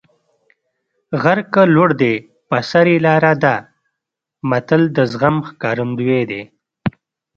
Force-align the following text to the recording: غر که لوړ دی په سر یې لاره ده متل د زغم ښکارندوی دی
غر 1.21 1.39
که 1.53 1.61
لوړ 1.73 1.89
دی 2.01 2.13
په 2.49 2.57
سر 2.69 2.85
یې 2.93 2.97
لاره 3.05 3.33
ده 3.43 3.55
متل 4.49 4.81
د 4.95 4.97
زغم 5.11 5.35
ښکارندوی 5.47 6.21
دی 6.29 6.41